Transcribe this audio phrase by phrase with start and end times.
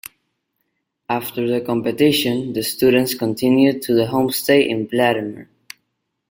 [1.09, 5.47] After the competition, the students continue to the homestay in Vladimir.